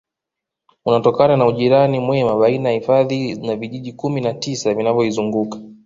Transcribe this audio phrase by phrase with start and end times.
[0.85, 5.59] Unatokana na ujirani mwema baina ya hifadhi na vijiji kumi na tisa vinavyoizunguka